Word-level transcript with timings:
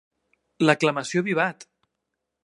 L'aclamació 0.67 1.23
"Vivat!" 1.27 1.67